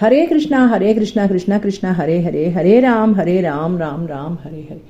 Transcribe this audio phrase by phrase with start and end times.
[0.00, 4.68] हरे कृष्णा हरे कृष्णा कृष्णा कृष्णा, हरे हरे हरे राम हरे राम राम राम, हरे
[4.70, 4.80] हरे।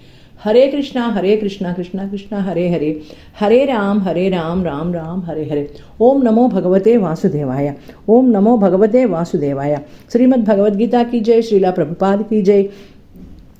[0.45, 3.03] हरे कृष्णा हरे कृष्णा कृष्णा कृष्णा, हरे हरे।
[3.41, 7.75] हरे राम हरे राम राम राम, हरे हरे। ओम नमो भगवते वासुदेवाय।
[8.09, 9.81] ओम नमो भगवते वासुदेवाय।
[10.13, 12.69] श्रीमद् भगवद्गीता की जय, श्रीला प्रभुपाद की जय।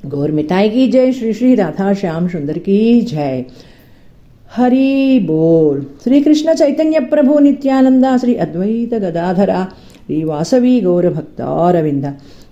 [0.07, 3.45] गौरमिताई की जय, श्री श्री राधा श्याम सुंदर की जय।
[4.57, 9.69] हरि बोल। श्री कृष्ण चैतन्य प्रभु नित्यानंदा, श्री अद्वैत गदाधरा।
[10.07, 12.05] శ్రీ వాసవి గౌరభక్తారవింద.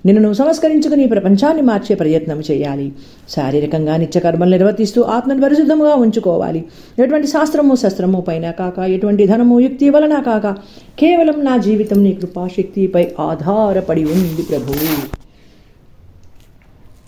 [0.07, 2.93] నిన్ను నువ్వు సంస్కరించుకుని ఈ ప్రపంచాన్ని మార్చే ప్రయత్నం చేయాలి.
[3.31, 6.65] శారీరకంగా నిత్యకర్మలు నిర్వర్తిస్తూ ఆత్మను పరిశుద్ధముగా ఉంచుకోవాలి.
[6.99, 10.47] ఎటువంటి శాస్త్రము శస్త్రము పైన కాక ఎటువంటి ధనము యుక్తి వలన కాక
[10.99, 15.24] కేవలం నా జీవితం నీ కృపాశక్తిపై ఆధారపడి ఉంది ప్రభువు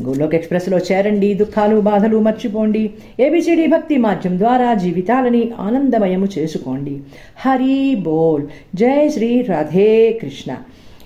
[0.02, 2.91] గోలోక్ ఎక్స్ప్రెస్లో చేరండి దుఃఖాలు బాధలు మర్చిపోండి.
[3.20, 7.00] ఏబిసిడి భక్తి మాధ్యం ద్వారా జీవితాలని ఆనందమయము చేసుకోండి.
[7.39, 8.47] హరి బోల్.
[8.74, 10.56] జై శ్రీ రాధే కృష్ణ.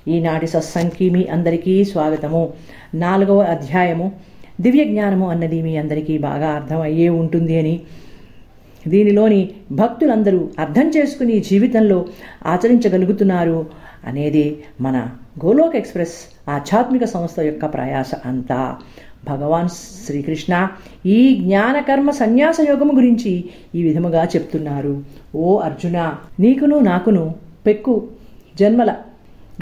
[0.09, 2.53] ఈనాటి సత్సంగ్కి మీ అందరికీ స్వాగతము.
[2.95, 4.13] నాలుగవ అధ్యాయము.
[4.61, 7.81] దివ్య జ్ఞానము అన్నది మీ అందరికీ బాగా అర్థమయ్యే ఉంటుంది అని
[8.89, 12.07] దీనిలోని భక్తులందరూ అర్థం చేసుకుని జీవితంలో
[12.47, 13.67] ఆచరించగలుగుతున్నారు
[14.07, 15.09] అనేది మన
[15.45, 18.77] గోలోక్ ఎక్స్ప్రెస్ ఆధ్యాత్మిక సంస్థ యొక్క ప్రయాస అంతా.
[19.25, 19.69] భగవాన్
[20.07, 20.69] శ్రీకృష్ణ
[21.07, 25.03] ఈ జ్ఞానకర్మ సన్యాస యోగము గురించి ఈ విధముగా చెప్తున్నారు.
[25.35, 27.35] ఓ అర్జున నీకును నాకును
[27.67, 28.09] పెక్కు
[28.61, 28.95] జన్మల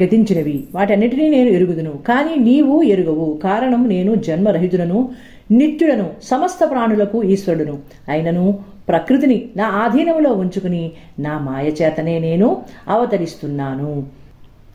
[0.02, 0.64] గతించినవి.
[0.74, 1.90] వాటన్నిటినీ నేను ఎరుగుదును.
[1.90, 3.40] కానీ నీవు ఎరుగవు.
[3.42, 5.10] కారణం నేను జన్మరహితులను
[5.50, 7.78] నిత్యుడను సమస్త ప్రాణులకు ఈశ్వరుడును.
[8.08, 14.06] అయినను ప్రకృతిని నా ఆధీనంలో ఉంచుకుని నా మాయచేతనే నేను అవతరిస్తున్నాను.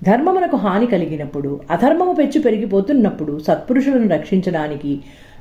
[0.04, 5.00] ధర్మమునకు హాని కలిగినప్పుడు అధర్మము పెచ్చు పెరిగిపోతున్నప్పుడు సత్పురుషులను రక్షించడానికి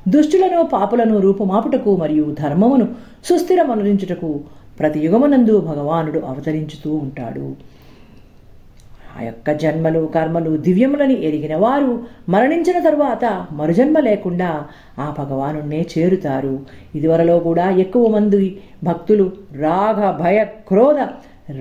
[0.09, 2.89] దుష్టులను పాపులను రూపుమాపుటకు మరియు ధర్మమును
[3.25, 4.31] సుస్థిరమనురించుటకు
[4.81, 7.57] ప్రతి యుగమునందు భగవానుడు అవతరించుతూ ఉంటాడు.
[9.21, 14.65] ఆ యొక్క జన్మలు కర్మలు దివ్యములని ఎరిగిన వారు మరణించిన తరువాత మరుజన్మ లేకుండా
[14.99, 16.61] ఆ భగవానుణ్ణే చేరుతారు.
[16.95, 20.97] ఇదివరలో కూడా ఎక్కువ మంది భక్తులు రాగ భయ క్రోధ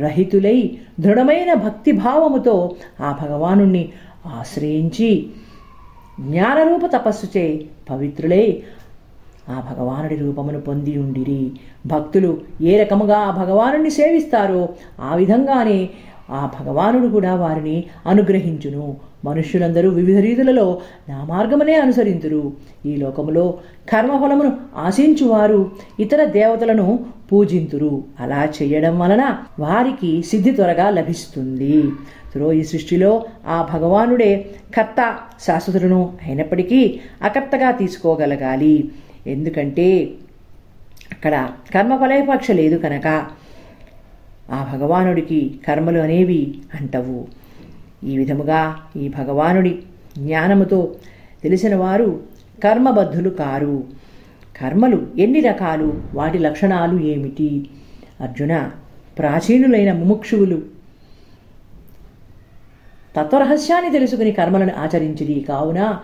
[0.01, 3.89] రహితులై దృఢమైన భక్తిభావముతో ఆ భగవానుణ్ణి
[4.25, 5.29] ఆశ్రయించి
[6.19, 8.63] జ్ఞానరూప తపస్సుచే పవిత్రులై
[9.49, 11.51] ఆ భగవానుడి రూపమును పొంది ఉండిరి.
[11.85, 14.69] భక్తులు ఏ రకముగా ఆ భగవానుడిని సేవిస్తారో
[15.01, 15.89] ఆ విధంగానే
[16.31, 18.97] ఆ భగవానుడు కూడా వారిని అనుగ్రహించును.
[19.25, 22.53] మనుష్యులందరూ వివిధ రీతులలో నా మార్గమనే అనుసరింతురు.
[22.85, 23.59] ఈ లోకములో
[23.89, 26.99] కర్మఫలమును ఆశించువారు ఇతర దేవతలను
[27.31, 28.03] పూజింతురు.
[28.19, 31.83] అలా చేయడం వలన వారికి సిద్ధి త్వరగా లభిస్తుంది.
[32.31, 34.45] త్రో ఈ సృష్టిలో ఆ భగవానుడే
[34.77, 35.17] కర్త
[35.47, 38.91] శాశ్వతులను అయినప్పటికీ అకర్తగా తీసుకోగలగాలి.
[39.27, 40.09] ఎందుకంటే
[41.11, 43.25] అక్కడ కర్మఫలపక్ష లేదు కనుక
[44.51, 47.27] ఆ భగవానుడికి కర్మలు అనేవి అంటవు.
[48.03, 49.79] ఈ విధముగా ఈ భగవానుడి
[50.17, 50.95] జ్ఞానముతో
[51.43, 52.23] తెలిసిన వారు
[52.63, 53.83] కర్మబద్ధులు కారు.
[54.61, 56.01] కర్మలు ఎన్ని రకాలు?
[56.13, 57.69] వాటి లక్షణాలు ఏమిటి?
[58.21, 58.71] అర్జున
[59.17, 60.61] ప్రాచీనులైన ముముక్షువులు
[63.17, 65.99] తత్వరహస్యాన్ని తెలుసుకుని కర్మలను ఆచరించిది కావున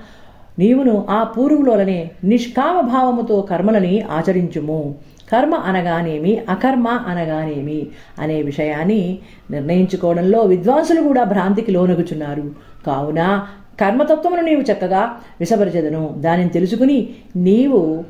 [0.59, 4.96] నీవును ఆ పూర్వులోనే నిష్కామ భావముతో కర్మలని ఆచరించుము.
[5.32, 7.88] కర్మ అనగానేమి అకర్మ అనగానేమి
[8.20, 9.20] అనే విషయాన్ని
[9.52, 12.44] నిర్ణయించుకోవడంలో విద్వాంసులు కూడా భ్రాంతికి లోనగుచున్నారు.
[12.88, 13.48] కావున
[13.82, 18.04] కర్మతత్వమును నీవు చక్కగా విషపరిచెదను దానిని తెలుసుకుని నీవు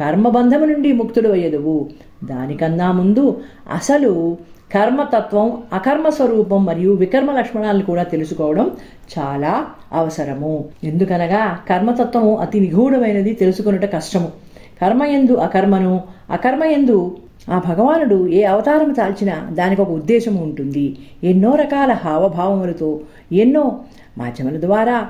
[0.00, 1.88] కర్మబంధము నుండి ముక్తుడు అయ్యదువు
[2.24, 3.40] దానికన్నా ముందు
[3.72, 4.36] అసలు
[4.74, 8.70] కర్మతత్వం అకర్మ స్వరూపం మరియు వికర్మ లక్షణాలను కూడా తెలుసుకోవడం
[9.18, 10.64] చాలా అవసరము.
[10.84, 14.28] ఎందుకనగా కర్మతత్వము అతి నిగూఢమైనది తెలుసుకున్నట కష్టము.
[14.82, 17.16] కర్మయందు అకర్మను అకర్మయందు
[17.50, 20.96] ఆ భగవానుడు ఏ అవతారం తాల్చినా దానికి ఒక ఉద్దేశం ఉంటుంది.
[21.24, 23.00] ఎన్నో రకాల హావభావములతో
[23.32, 23.80] ఎన్నో
[24.18, 25.08] మాధ్యముల ద్వారా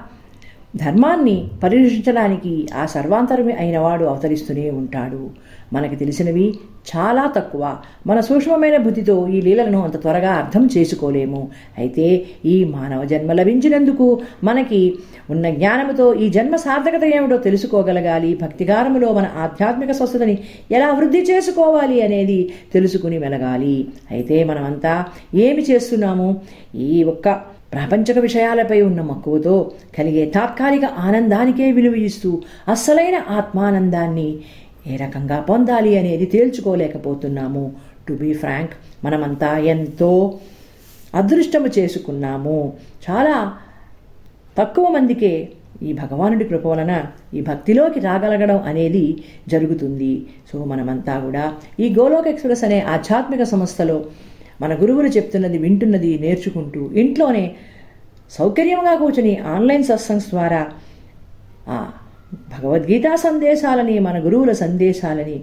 [0.77, 5.31] ధర్మాన్ని పరిరక్షించడానికి ఆ సర్వాంతరమే అయినవాడు అవతరిస్తూనే ఉంటాడు.
[5.73, 6.55] మనకి తెలిసినవి
[6.97, 7.77] చాలా తక్కువ.
[8.07, 11.49] మన సూక్ష్మమైన బుద్ధితో ఈ లీలలను అంత త్వరగా అర్థం చేసుకోలేము.
[11.79, 14.95] అయితే ఈ మానవ జన్మ లభించినందుకు మనకి
[15.31, 18.39] ఉన్న జ్ఞానముతో ఈ జన్మ సార్థకత ఏమిటో తెలుసుకోగలగాలి.
[18.43, 20.39] భక్తిగారములో మన ఆధ్యాత్మిక స్వస్థతని
[20.71, 25.05] ఎలా వృద్ధి చేసుకోవాలి అనేది తెలుసుకుని వెలగాలి అయితే మనమంతా
[25.35, 26.41] ఏమి చేస్తున్నాము?
[26.75, 32.31] ఈ ఒక్క ప్రాపంచక విషయాలపై ఉన్న మక్కువతో కలిగే తాత్కాలిక ఆనందానికే విలువ ఇస్తూ
[32.69, 34.29] అస్సలైన ఆత్మానందాన్ని
[34.87, 37.65] ఏ రకంగా పొందాలి అనేది తేల్చుకోలేకపోతున్నాము.
[38.09, 38.75] టు బీ ఫ్రాంక్
[39.05, 40.39] మనమంతా ఎంతో
[41.15, 42.73] అదృష్టము చేసుకున్నాము.
[43.07, 43.37] చాలా
[44.59, 45.49] తక్కువ మందికే
[45.83, 46.93] ఈ భగవానుడి కృప వలన
[47.35, 50.13] ఈ భక్తిలోకి రాగలగడం అనేది జరుగుతుంది.
[50.53, 51.45] సో మనమంతా కూడా
[51.81, 53.99] ఈ గోలోక్ ఎక్స్ప్రెస్ అనే ఆధ్యాత్మిక సంస్థలో
[54.61, 57.45] మన గురువులు చెప్తున్నది వింటున్నది నేర్చుకుంటూ ఇంట్లోనే
[58.31, 60.61] సౌకర్యంగా కూర్చుని ఆన్లైన్ సత్సంగ్స్ ద్వారా
[62.55, 65.37] భగవద్గీతా సందేశాలని మన గురువుల సందేశాలని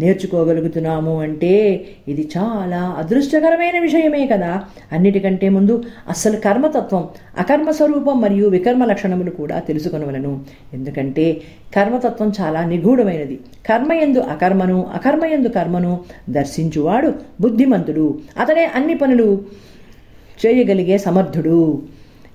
[0.00, 4.62] నేర్చుకోగలుగుతున్నాము అంటే ఇది చాలా అదృష్టకరమైన విషయమే కదా.
[4.92, 7.08] అన్నిటికంటే ముందు అస్సలు కర్మతత్వం
[7.38, 10.40] అకర్మ స్వరూపం మరియు వికర్మ లక్షణములు కూడా తెలుసుకొనవలను.
[10.74, 11.40] ఎందుకంటే
[11.76, 13.40] కర్మతత్వం చాలా నిగూఢమైనది.
[13.68, 16.00] కర్మయందు అకర్మను అకర్మయందు కర్మను
[16.30, 18.18] దర్శించువాడు బుద్ధిమంతుడు.
[18.40, 19.42] అతనే అన్ని పనులు
[20.46, 21.82] చేయగలిగే సమర్థుడు.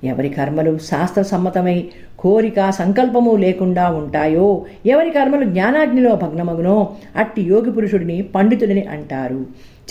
[0.03, 1.85] ఎవరి కర్మలు శాస్త్ర సమ్మతమై
[2.19, 4.65] కోరిక సంకల్పము లేకుండా ఉంటాయో?
[4.85, 6.89] ఎవరి కర్మలు జ్ఞానాగ్నిలో భగ్నమగునో?
[7.15, 9.45] అట్టి యోగి పురుషుడిని పండితుడిని అంటారు.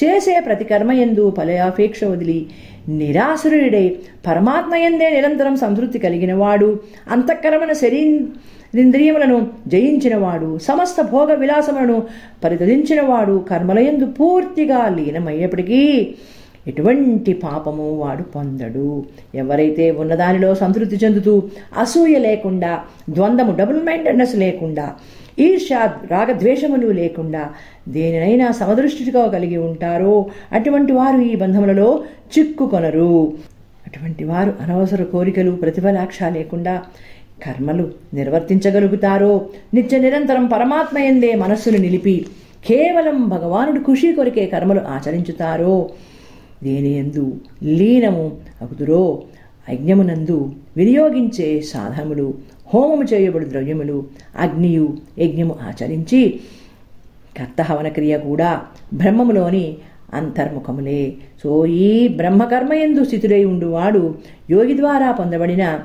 [0.04, 2.46] చేసే ప్రతి కర్మయందు ఫలయాపేక్ష వదిలి
[2.88, 3.96] నిరాసురుడై
[4.26, 6.80] పరమాత్మయందే నిరంతరం సంతృప్తి కలిగినవాడు.
[7.10, 10.58] అంతఃకరమైన శరీంద్రియములను జయించినవాడు.
[10.58, 12.02] సమస్త భోగ విలాసములను
[12.44, 16.14] పరితరించినవాడు కర్మలయందు పూర్తిగా లీనమయ్యేప్పటికీ
[16.68, 19.04] ఎటువంటి పాపము వాడు పొందడు.
[19.34, 21.42] ఎవరైతే ఉన్నదానిలో సంతృప్తి చెందుతూ
[21.78, 22.72] అసూయ లేకుండా
[23.10, 24.86] ద్వంద్వము డబుల్ మైండెడ్నెస్ లేకుండా
[25.38, 25.68] ఈర్ష
[26.10, 27.42] రాగద్వేషములు లేకుండా
[27.88, 31.88] దేనినైనా సమదృష్టిగా కలిగి ఉంటారో అటువంటి వారు ఈ బంధములలో
[32.38, 33.32] చిక్కుకొనరు.
[33.86, 36.82] అటువంటి వారు అనవసర కోరికలు ప్రతిఫలాక్ష లేకుండా
[37.46, 37.84] కర్మలు
[38.14, 39.32] నిర్వర్తించగలుగుతారో
[39.74, 42.26] నిత్య నిరంతరం పరమాత్మ ఎందే మనస్సును నిలిపి
[42.68, 45.74] కేవలం భగవానుడు ఖుషి కొరికే కర్మలు ఆచరించుతారో
[46.62, 49.22] దేని ఎందు లీనము అగుదురో
[49.70, 52.34] యజ్ఞమునందు వినియోగించే సాధనములు
[52.74, 54.06] హోమము చేయబడు ద్రవ్యములు
[54.38, 56.40] అగ్నియు యజ్ఞము ఆచరించి
[57.38, 58.62] కర్తహవన క్రియ కూడా
[58.94, 59.76] బ్రహ్మములోని
[60.14, 61.14] అంతర్ముఖములే.
[61.42, 64.14] సో ఈ బ్రహ్మకర్మ ఎందు స్థితుడై ఉండువాడు
[64.50, 65.80] యోగి ద్వారా పొందబడిన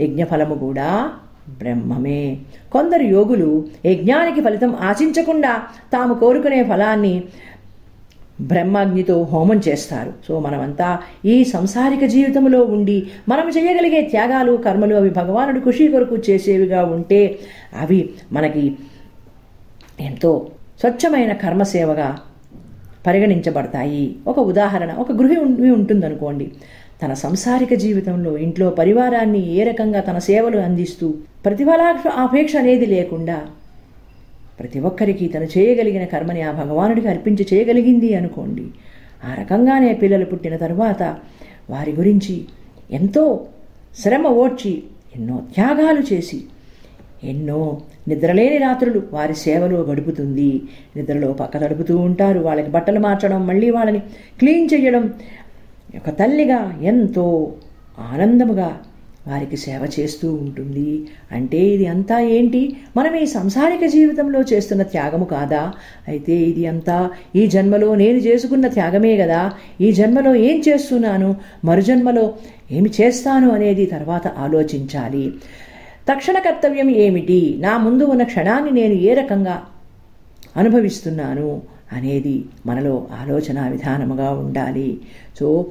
[0.00, 1.10] యజ్ఞఫలము కూడా
[1.48, 2.38] బ్రహ్మమే.
[2.72, 5.62] కొందరు యోగులు యజ్ఞానికి ఫలితం ఆశించకుండా
[5.92, 7.24] తాము కోరుకునే ఫలాన్ని
[8.40, 10.12] బ్రహ్మాగ్నితో హోమం చేస్తారు.
[10.28, 16.84] సో మనమంతా ఈ సంసారిక జీవితంలో ఉండి మనం చేయగలిగే త్యాగాలు కర్మలు అవి భగవానుడు ఖుషి కొరకు చేసేవిగా
[16.84, 17.38] ఉంటే
[17.80, 18.76] అవి మనకి
[20.00, 20.46] ఎంతో
[20.80, 22.18] స్వచ్ఛమైన కర్మసేవగా
[23.06, 24.16] పరిగణించబడతాయి.
[24.26, 25.36] ఒక ఉదాహరణ ఒక గృహి
[25.70, 26.52] ఉంటుందనుకోండి.
[27.02, 31.14] తన సంసారిక జీవితంలో ఇంట్లో పరివారాన్ని ఏ రకంగా తన సేవలు అందిస్తూ
[31.44, 33.38] ప్రతిఫలా ఆపేక్ష అనేది లేకుండా
[34.60, 38.66] ప్రతి ఒక్కరికి తను చేయగలిగిన కర్మని ఆ భగవానుడికి అర్పించి చేయగలిగింది అనుకోండి.
[39.24, 41.02] ఆ రకంగానే పిల్లలు పుట్టిన తరువాత
[41.70, 42.44] వారి గురించి
[42.90, 43.46] ఎంతో
[43.98, 44.82] శ్రమ ఓడ్చి
[45.16, 46.42] ఎన్నో త్యాగాలు చేసి
[47.24, 50.62] ఎన్నో నిద్రలేని రాత్రులు వారి సేవలో గడుపుతుంది.
[50.96, 52.40] నిద్రలో పక్క తడుపుతూ ఉంటారు.
[52.40, 53.98] వాళ్ళకి బట్టలు మార్చడం మళ్ళీ వాళ్ళని
[54.38, 55.14] క్లీన్ చేయడం
[55.96, 57.52] ఒక తల్లిగా ఎంతో
[57.98, 58.80] ఆనందముగా
[59.28, 61.06] వారికి సేవ చేస్తూ ఉంటుంది.
[61.32, 62.76] అంటే ఇది అంతా ఏంటి?
[62.96, 65.72] మనం ఈ సంసారిక జీవితంలో చేస్తున్న త్యాగము కాదా?
[66.08, 69.52] అయితే ఇది అంతా ఈ జన్మలో నేను చేసుకున్న త్యాగమే కదా.
[69.80, 71.36] ఈ జన్మలో ఏం చేస్తున్నాను?
[71.64, 72.34] మరుజన్మలో
[72.70, 75.34] ఏమి చేస్తాను అనేది తర్వాత ఆలోచించాలి.
[76.12, 77.56] తక్షణ కర్తవ్యం ఏమిటి?
[77.60, 79.62] నా ముందు ఉన్న క్షణాన్ని నేను ఏ రకంగా
[80.56, 85.00] అనుభవిస్తున్నాను అనేది మనలో ఆలోచన విధానముగా ఉండాలి.
[85.40, 85.66] సో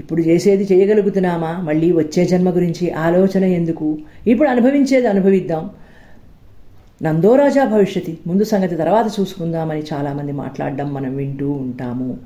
[0.00, 1.52] ఇప్పుడు చేసేది చేయగలుగుతున్నామా?
[1.62, 3.98] మళ్ళీ వచ్చే జన్మ గురించి ఆలోచన ఎందుకు?
[4.26, 5.70] ఇప్పుడు అనుభవించేది అనుభవిద్దాం.
[7.02, 12.16] నందోరాజా భవిష్యత్తు ముందు సంగతి తర్వాత చూసుకుందామని చాలామంది మాట్లాడడం మనం వింటూ ఉంటాము.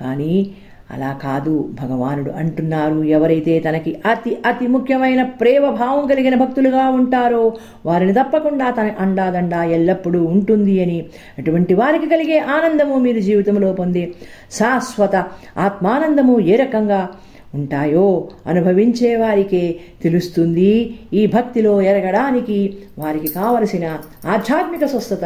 [0.00, 0.50] కానీ
[0.94, 2.98] అలా కాదు భగవానుడు అంటున్నారు.
[3.16, 7.44] ఎవరైతే తనకి అతి అతి ముఖ్యమైన ప్రేమ భావం కలిగిన భక్తులుగా ఉంటారో
[7.86, 10.98] వారిని తప్పకుండా తన అండాదండ ఎల్లప్పుడూ ఉంటుంది అని
[11.38, 14.04] అటువంటి వారికి కలిగే ఆనందము మీరు జీవితంలో పొందే
[14.52, 15.16] శాశ్వత
[15.56, 17.08] ఆత్మానందము ఏ రకంగా
[17.54, 19.62] ఉంటాయో అనుభవించే వారికే
[20.02, 20.96] తెలుస్తుంది.
[21.12, 22.58] ఈ భక్తిలో ఎరగడానికి
[22.98, 23.86] వారికి కావలసిన
[24.26, 25.24] ఆధ్యాత్మిక స్వస్థత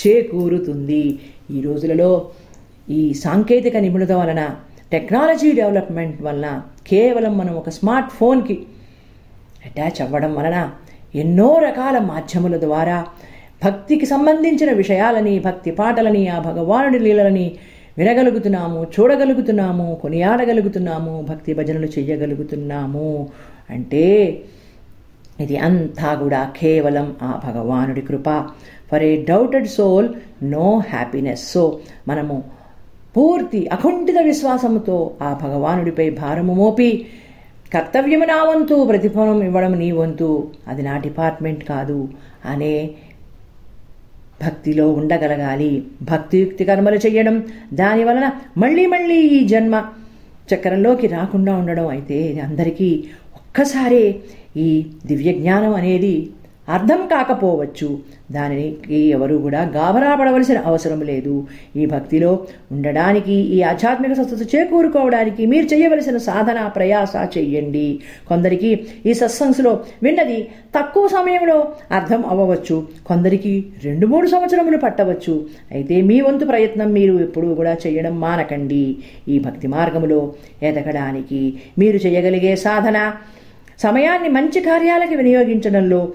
[0.00, 1.18] చేకూరుతుంది.
[1.50, 2.10] ఈ రోజులలో
[2.90, 4.42] ఈ సాంకేతిక నిపుణత వలన
[4.94, 6.48] టెక్నాలజీ డెవలప్మెంట్ వలన
[6.88, 8.56] కేవలం మనం ఒక స్మార్ట్ ఫోన్కి
[9.66, 10.56] అటాచ్ అవ్వడం వలన
[11.14, 12.98] ఎన్నో రకాల మాధ్యముల ద్వారా
[13.64, 17.46] భక్తికి సంబంధించిన విషయాలని భక్తి పాటలని ఆ భగవానుడి లీలలని
[17.98, 23.08] వినగలుగుతున్నాము చూడగలుగుతున్నాము కొనియాడగలుగుతున్నాము భక్తి భజనలు చేయగలుగుతున్నాము
[23.70, 24.04] అంటే
[25.40, 28.28] ఇది అంతా కూడా కేవలం ఆ భగవానుడి కృప.
[28.90, 30.08] For a doubted soul
[30.54, 31.44] no happiness.
[31.52, 31.62] So
[32.08, 32.36] మనము
[33.16, 37.06] పూర్తి అకుంఠిత విశ్వాసముతో ఆ భగవానుడిపై భారము మోపి
[37.74, 40.48] కర్తవ్యము నా వంతు ప్రతిఫలం ఇవ్వడం నీ వంతు.
[40.68, 42.08] అది నా డిపార్ట్మెంట్ కాదు
[42.44, 42.90] అనే
[44.42, 45.72] భక్తిలో ఉండగలగాలి.
[46.02, 47.36] భక్తియుక్తి కర్మలు చేయడం
[47.74, 49.74] దాని వలన మళ్ళీ మళ్ళీ ఈ జన్మ
[50.54, 53.04] చక్రంలోకి రాకుండా ఉండడం అయితే అందరికీ
[53.36, 54.04] ఒక్కసారే
[54.56, 54.68] ఈ
[55.06, 56.14] దివ్య జ్ఞానం అనేది
[56.68, 57.98] అర్థం కాకపోవచ్చు.
[58.32, 61.46] దానికి ఎవరు కూడా గాబరా పడవలసిన అవసరం లేదు.
[61.76, 69.80] ఈ భక్తిలో ఉండడానికి ఈ ఆధ్యాత్మిక సత్సత్తు చేకూరుకోవడానికి మీరు చేయవలసిన సాధన ప్రయాస చెయ్యండి కొందరికి ఈ సత్సంగ్స్లో
[70.02, 72.86] విన్నది తక్కువ సమయంలో అర్థం అవ్వవచ్చు.
[73.06, 75.46] కొందరికి రెండు మూడు సంవత్సరములు పట్టవచ్చు.
[75.72, 78.96] అయితే మీ వంతు ప్రయత్నం మీరు ఎప్పుడూ కూడా చేయడం మానకండి.
[79.28, 83.12] ఈ భక్తి మార్గములో ఎదగడానికి మీరు చేయగలిగే సాధన
[83.78, 86.08] సమయాన్ని మంచి కార్యాలకు వినియోగించడంలో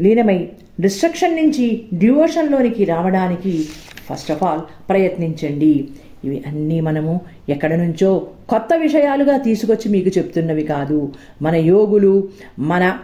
[0.00, 0.48] లీనమై
[0.80, 3.64] డిస్ట్రక్షన్ నుంచి డివోషన్లోనికి రావడానికి
[4.10, 5.88] ఫస్ట్ ఆఫ్ ఆల్ ప్రయత్నించండి.
[6.24, 11.12] ఇవి అన్నీ మనము ఎక్కడి నుంచో కొత్త విషయాలుగా తీసుకొచ్చి మీకు చెప్తున్నవి కాదు.
[11.42, 12.28] మన యోగులు
[12.58, 12.98] మన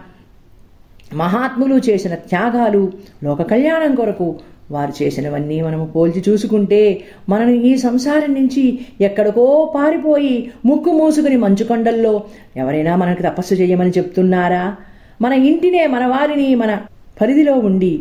[1.15, 2.93] మహాత్ములు చేసిన త్యాగాలు
[3.25, 4.39] లోక కళ్యాణం కొరకు
[4.71, 12.23] వారు చేసినవన్నీ మనము పోల్చి చూసుకుంటే మనం ఈ సంసారం నుంచి ఎక్కడికో పారిపోయి ముక్కు మూసుకుని మంచుకొండల్లో
[12.57, 14.77] ఎవరైనా మనకు తపస్సు చేయమని చెప్తున్నారా?
[15.25, 16.73] మన ఇంటినే మన వారిని మన
[17.21, 17.95] పరిధిలో ఉండి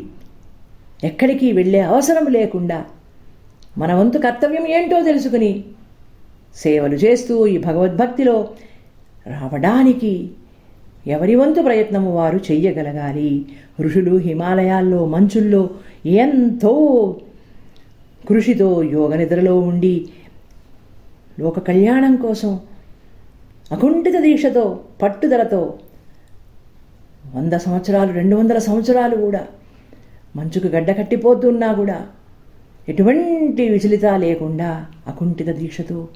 [1.04, 2.86] ఎక్కడికి వెళ్ళే అవసరం లేకుండా
[3.78, 5.52] మన వంతు కర్తవ్యం ఏంటో తెలుసుకుని
[6.56, 8.36] సేవలు చేస్తూ ఈ భగవద్భక్తిలో
[9.28, 10.30] రావడానికి
[11.08, 13.46] ఎవరి వంతు ప్రయత్నము వారు చెయ్యగలగాలి.
[13.82, 15.70] ఋషులు హిమాలయాల్లో మంచుల్లో
[16.06, 16.74] ఎంతో
[18.30, 19.96] కృషితో యోగ నిద్రలో ఉండి
[21.40, 22.60] లోక కళ్యాణం కోసం
[23.72, 24.66] అకుంఠిత దీక్షతో
[25.02, 25.62] పట్టుదలతో
[27.34, 29.44] వంద సంవత్సరాలు రెండు వందల సంవత్సరాలు కూడా
[30.36, 31.98] మంచుకు గడ్డ కట్టిపోతున్నా కూడా
[32.88, 34.70] ఎటువంటి విచలిత లేకుండా
[35.08, 36.08] అకుంఠిత దీక్షతో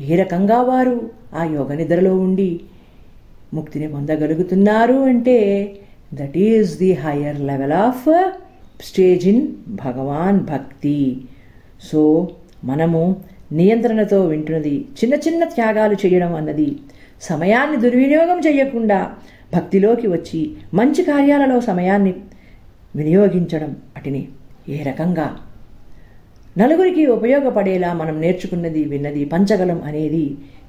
[0.00, 0.96] ఏ రకంగా వారు
[1.34, 2.60] ఆ యోగ నిద్రలో ఉండి
[3.54, 5.38] ముక్తిని పొందగలుగుతున్నారు అంటే
[6.14, 8.08] that is the higher level of
[8.80, 11.00] stage in Bhagwan bhakti.
[11.82, 12.00] So
[12.64, 13.16] మనము
[13.52, 16.68] నియంత్రణతో వింటున్నది చిన్న చిన్న త్యాగాలు చేయడం అన్నది
[17.20, 18.98] సమయాన్ని దుర్వినియోగం చేయకుండా
[19.54, 20.40] భక్తిలోకి వచ్చి
[20.74, 22.14] మంచి కార్యాలలో సమయాన్ని
[22.96, 24.28] వినియోగించడం వాటిని
[24.68, 25.36] ఏ రకంగా?
[26.58, 30.24] నలుగురికి ఉపయోగపడేలా మనం నేర్చుకున్నది విన్నది పంచగలం అనేది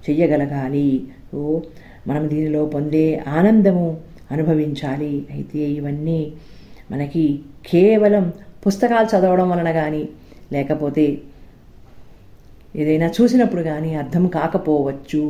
[0.09, 1.07] చెయ్యగలగాలి.
[1.33, 1.61] ఓ
[2.07, 3.97] మనం దీనిలో పొందే ఆనందము
[4.31, 5.25] అనుభవించాలి.
[5.31, 6.33] అయితే ఇవన్నీ
[6.91, 7.25] మనకి
[7.71, 8.33] కేవలం
[8.67, 10.09] పుస్తకాలు చదవడం వలన కానీ
[10.51, 11.05] లేకపోతే
[12.75, 15.23] ఏదైనా చూసినప్పుడు కానీ అర్థం కాకపోవచ్చు.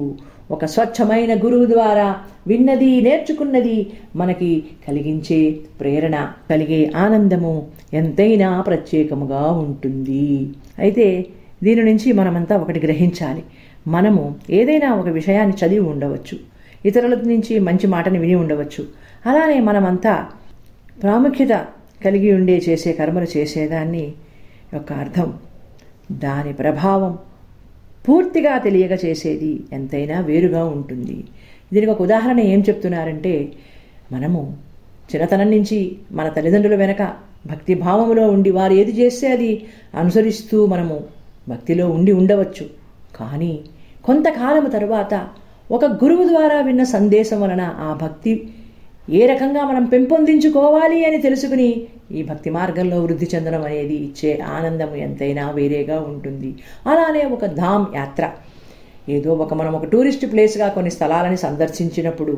[0.52, 2.16] ఒక స్వచ్ఛమైన గురువు ద్వారా
[2.48, 5.40] విన్నది నేర్చుకున్నది మనకి కలిగించే
[5.80, 10.50] ప్రేరణ కలిగే ఆనందము ఎంతైనా ప్రత్యేకముగా ఉంటుంది.
[10.80, 11.26] అయితే
[11.64, 13.44] దీని నుంచి మనమంతా ఒకటి గ్రహించాలి.
[13.88, 16.38] మనము ఏదైనా ఒక విషయాన్ని చదివి ఉండవచ్చు.
[16.86, 18.84] ఇతరుల నుంచి మంచి మాటని విని ఉండవచ్చు.
[19.26, 20.26] అలానే మనమంతా
[21.04, 21.66] ప్రాముఖ్యత
[22.06, 24.12] కలిగి ఉండే చేసే కర్మలు చేసేదాన్ని
[24.74, 25.34] యొక్క అర్థం
[26.12, 27.18] దాని ప్రభావం
[28.08, 31.18] పూర్తిగా తెలియక చేసేది ఎంతైనా వేరుగా ఉంటుంది.
[31.74, 33.34] దీనికి ఒక ఉదాహరణ ఏం చెప్తున్నారంటే
[34.12, 34.42] మనము
[35.14, 37.02] చిన్నతనం నుంచి మన తల్లిదండ్రుల వెనక
[37.48, 39.52] భక్తి భావములో ఉండి వారు ఏది చేస్తే అది
[39.96, 40.98] అనుసరిస్తూ మనము
[41.50, 42.66] భక్తిలో ఉండి ఉండవచ్చు.
[43.20, 43.54] కానీ
[44.06, 45.14] కొంతకాలము తర్వాత
[45.72, 48.34] ఒక గురువు ద్వారా విన్న సందేశం వలన ఆ భక్తి
[49.10, 51.70] ఏ రకంగా మనం పెంపొందించుకోవాలి అని తెలుసుకుని
[52.18, 56.50] ఈ భక్తి మార్గంలో వృద్ధి చెందడం అనేది ఇచ్చే ఆనందం ఎంతైనా వేరేగా ఉంటుంది.
[56.86, 58.24] అలానే ఒక ధామ్ యాత్ర.
[59.10, 62.34] ఏదో ఒక మనం ఒక టూరిస్ట్ ప్లేస్గా కొన్ని స్థలాలని సందర్శించినప్పుడు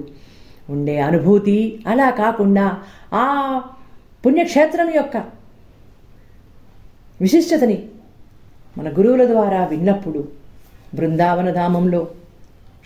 [0.69, 2.65] ఉండే అనుభూతి అలా కాకుండా
[3.13, 3.23] ఆ
[4.25, 5.17] పుణ్యక్షేత్రం యొక్క
[7.19, 7.77] విశిష్టతని
[8.77, 10.21] మన గురువుల ద్వారా విన్నప్పుడు
[10.95, 12.01] బృందావన ధామంలో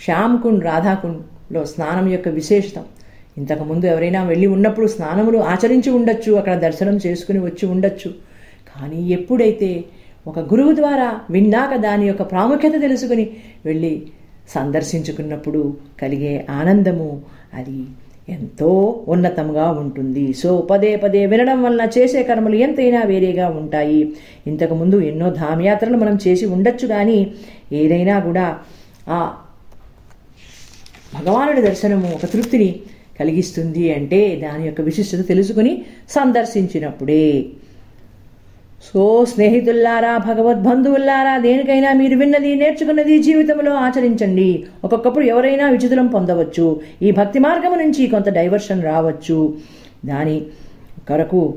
[0.06, 2.86] శ్యామ్కుండ్ రాధాకుండ్లో స్నానం యొక్క విశేషతం
[3.38, 8.10] ఇంతకుముందు ఎవరైనా వెళ్ళి ఉన్నప్పుడు స్నానములు ఆచరించి ఉండొచ్చు అక్కడ దర్శనం చేసుకుని వచ్చి ఉండొచ్చు.
[8.72, 9.70] కానీ ఎప్పుడైతే
[10.27, 13.25] ఒక గురువు ద్వారా విన్నాక దాని యొక్క ప్రాముఖ్యత తెలుసుకుని
[13.65, 13.94] వెళ్ళి
[14.50, 15.62] సందర్శించుకున్నప్పుడు
[16.01, 17.22] కలిగే ఆనందము
[17.53, 17.79] అది
[18.29, 18.72] ఎంతో
[19.08, 20.34] ఉన్నతంగా ఉంటుంది.
[20.34, 24.01] సో పదే పదే వినడం వలన చేసే కర్మలు ఎంతైనా వేరేగా ఉంటాయి.
[24.48, 27.20] ఇంతకుముందు ఎన్నో ధామయాత్రలు మనం చేసి ఉండొచ్చు కానీ
[27.72, 28.46] ఏదైనా కూడా
[29.08, 29.20] ఆ
[31.15, 32.70] భగవానుడి దర్శనము ఒక తృప్తిని
[33.19, 37.45] కలిగిస్తుంది అంటే దాని యొక్క విశిష్టత తెలుసుకుని సందర్శించినప్పుడే.
[38.93, 44.63] సో స్నేహితుల్లారా భగవద్బంధువుల్లారా దేనికైనా మీరు విన్నది నేర్చుకున్నది జీవితంలో ఆచరించండి.
[44.83, 46.81] ఒక్కొక్కప్పుడు ఎవరైనా విచిత్రం పొందవచ్చు.
[47.01, 49.57] ఈ భక్తి మార్గము నుంచి కొంత డైవర్షన్ రావచ్చు.
[50.05, 50.41] దాని
[51.07, 51.55] కొరకు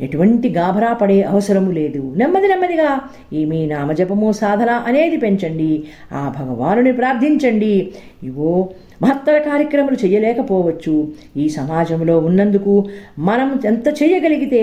[0.00, 2.14] ఎటువంటి గాభరా పడే అవసరము లేదు.
[2.16, 3.00] నెమ్మది నెమ్మదిగా
[3.32, 5.84] ఈ మీ నామజపము సాధన అనేది పెంచండి.
[6.12, 7.92] ఆ భగవానుని ప్రార్థించండి.
[8.22, 8.68] ఇవో
[9.04, 10.94] మహత్తర కార్యక్రమాలు చేయలేకపోవచ్చు.
[11.36, 12.74] ఈ సమాజంలో ఉన్నందుకు
[13.18, 14.62] మనం ఎంత చేయగలిగితే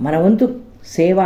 [0.00, 0.46] మన వంతు
[0.86, 1.18] సేవ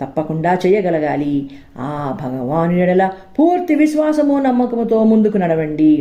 [0.00, 1.34] తప్పకుండా చేయగలగాలి.
[1.78, 1.90] ఆ
[2.22, 3.08] భగవాను
[3.38, 5.92] పూర్తి విశ్వాసము నమ్మకముతో ముందుకు నడవండి.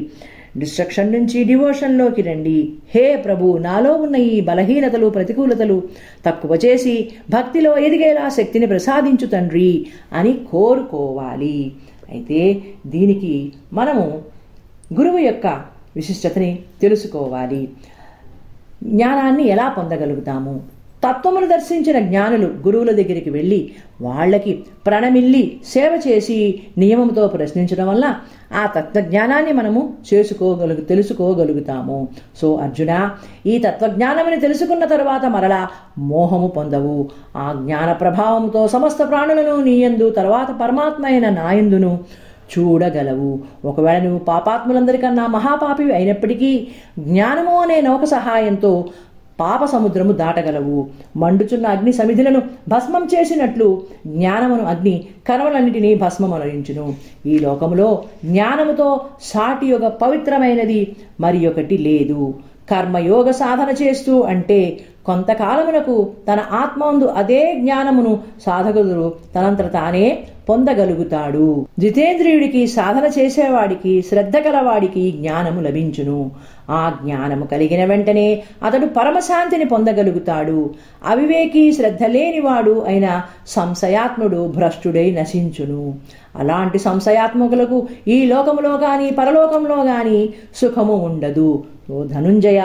[0.57, 2.59] డిస్ట్రక్షన్ నుంచి డివోషన్లోకి రండి.
[2.95, 5.77] హే ప్రభు నాలో ఉన్న ఈ బలహీనతలు ప్రతికూలతలు
[6.25, 6.95] తక్కువ చేసి
[7.29, 9.71] భక్తిలో ఎదిగేలా శక్తిని ప్రసాదించు తండ్రి
[10.13, 11.71] అని కోరుకోవాలి.
[12.11, 12.41] అయితే
[12.87, 13.33] దీనికి
[13.73, 14.05] మనము
[14.93, 15.47] గురువు యొక్క
[15.95, 17.69] విశిష్టతని తెలుసుకోవాలి.
[18.83, 20.61] జ్ఞానాన్ని ఎలా పొందగలుగుతాము?
[21.03, 28.15] తత్వమును దర్శించిన జ్ఞానులు గురువుల దగ్గరికి వెళ్ళి వాళ్ళకి ప్రణమిల్లి సేవ చేసి నియమంతో ప్రశ్నించడం వల్ల
[28.53, 32.07] ఆ తత్వజ్ఞానాన్ని మనము చేసుకోగలుగు తెలుసుకోగలుగుతాము.
[32.41, 33.11] సో అర్జున
[33.45, 35.67] ఈ తత్వజ్ఞానమని తెలుసుకున్న తర్వాత మరలా
[35.97, 37.09] మోహము పొందవు.
[37.37, 41.99] ఆ జ్ఞాన ప్రభావంతో సమస్త ప్రాణులను నీయందు తర్వాత పరమాత్మ అయిన నాయందును
[42.57, 43.39] చూడగలవు.
[43.65, 46.67] ఒకవేళ నువ్వు పాపాత్ములందరికన్నా మహాపాపివి అయినప్పటికీ
[46.99, 48.85] జ్ఞానము అనే నౌక సహాయంతో
[49.39, 50.87] పాప సముద్రము దాటగలవు.
[51.17, 56.93] మండుచున్న అగ్ని సమిధులను భస్మం చేసినట్లు జ్ఞానమును అగ్ని కర్మలన్నిటినీ భస్మమనరించును
[57.25, 62.33] ఈ లోకములో జ్ఞానముతో సాటి యొక్క పవిత్రమైనది మరి ఒకటి లేదు.
[62.71, 70.19] కర్మయోగ సాధన చేస్తూ అంటే కొంతకాలమునకు తన ఆత్మందు అదే జ్ఞానమును సాధకుడు తనంతట తానే
[70.49, 71.65] పొందగలుగుతాడు.
[71.79, 76.31] జితేంద్రియుడికి సాధన చేసేవాడికి శ్రద్ధ కలవాడికి జ్ఞానము లభించును.
[76.69, 80.69] ఆ జ్ఞానము కలిగిన వెంటనే అతడు పరమశాంతిని పొందగలుగుతాడు.
[81.05, 85.81] అవివేకి శ్రద్ధ లేనివాడు అయిన సంశయాత్ముడు భ్రష్టుడై నశించును.
[86.35, 91.63] అలాంటి సంశయాత్మకులకు ఈ లోకములో గాని పరలోకంలో గాని సుఖము ఉండదు.
[91.91, 92.61] ఓ ధనుంజయ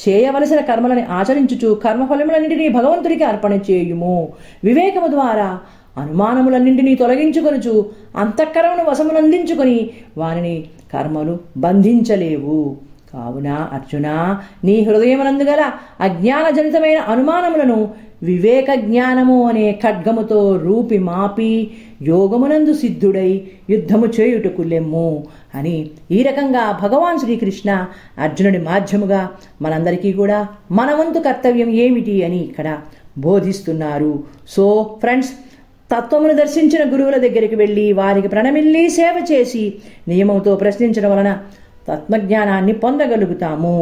[0.00, 4.16] చేయవలసిన కర్మలని ఆచరించుచు కర్మఫలములన్నింటినీ భగవంతుడికి అర్పణ చేయుము.
[4.64, 5.58] వివేకము ద్వారా
[5.96, 7.74] అనుమానములన్నింటినీ తొలగించుకొనుచు
[8.16, 10.54] అంతఃకరమును వశమునందించుకొని వారిని
[10.92, 12.76] కర్మలు బంధించలేవు.
[13.12, 14.08] కావున అర్జున
[14.64, 15.62] నీ హృదయమునందుగల
[16.00, 17.78] అజ్ఞానజనితమైన అనుమానములను
[18.22, 21.52] వివేక జ్ఞానము అనే ఖడ్గముతో రూపి మాపి
[22.02, 23.30] యోగమునందు సిద్ధుడై
[23.70, 25.10] యుద్ధము చేయుటకు లెమ్ము
[25.54, 25.76] అని
[26.10, 27.70] ఈ రకంగా భగవాన్ శ్రీకృష్ణ
[28.18, 29.28] అర్జునుడి మాధ్యముగా
[29.62, 32.78] మనందరికీ కూడా మన వంతు కర్తవ్యం ఏమిటి అని ఇక్కడ
[33.18, 34.12] బోధిస్తున్నారు.
[34.48, 35.32] సో ఫ్రెండ్స్
[35.90, 39.74] తత్వమును దర్శించిన గురువుల దగ్గరికి వెళ్ళి వారికి ప్రణమిల్లి సేవ చేసి
[40.08, 41.30] నియమంతో ప్రశ్నించడం వలన
[41.88, 43.76] తత్వజ్ఞానాన్ని పొందగలుగుతాము.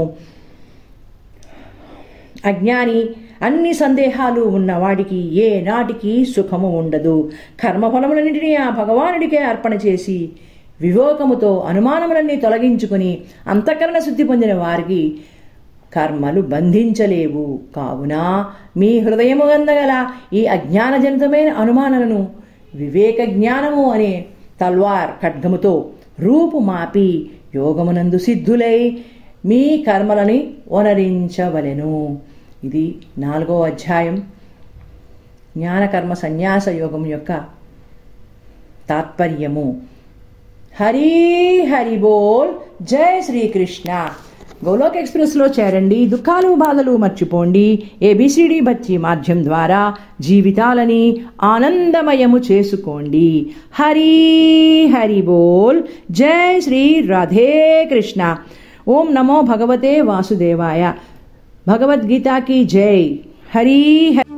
[2.45, 3.01] అజ్ఞాని
[3.43, 7.31] అన్ని సందేహాలు ఉన్నవాడికి ఏనాటికి సుఖము ఉండదు.
[7.65, 10.29] కర్మఫలములన్నింటినీ ఆ భగవానుడికే అర్పణ చేసి
[10.81, 15.15] వివేకముతో అనుమానములన్నీ తొలగించుకుని అంతఃకరణ శుద్ధి పొందిన వారికి
[15.95, 17.61] కర్మలు బంధించలేవు.
[17.77, 18.45] కావున
[18.77, 22.29] మీ హృదయము గందగల ఈ అజ్ఞానజనితమైన అనుమానాలను
[22.75, 24.25] వివేక జ్ఞానము అనే
[24.61, 28.99] తల్వార్ ఖడ్గముతో రూపు మాపి యోగమునందు సిద్ధులై
[29.45, 32.19] మీ కర్మలని వనరించవలెను.
[32.65, 34.17] ఇది నాలుగో అధ్యాయం.
[35.57, 37.33] జ్ఞానకర్మ సన్యాస యోగం యొక్క
[38.89, 39.81] తాత్పర్యము.
[40.81, 42.51] హరి హరి బోల్.
[42.83, 44.09] జై శ్రీకృష్ణ.
[44.69, 46.07] గోలోక్ ఎక్స్ప్రెస్లో చేరండి.
[46.07, 47.91] దుఃఖాలు బాధలు మర్చిపోండి.
[48.03, 53.51] ఏబిసిడి బచ్చి మాధ్యం ద్వారా జీవితాలని ఆనందమయము చేసుకోండి.
[53.73, 55.83] హరి హరి బోల్.
[56.11, 58.37] జై శ్రీ రాధే కృష్ణ.
[58.89, 60.93] ఓం నమో భగవతే వాసుదేవాయ.
[61.69, 62.29] భగవద్గీత
[62.69, 62.99] జై
[63.55, 63.81] హరి
[64.17, 64.38] హరి